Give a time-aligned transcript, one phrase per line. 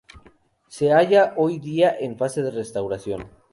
[0.67, 3.29] Se halla hoy día en fase de restauración.